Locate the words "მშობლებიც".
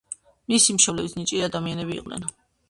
0.77-1.13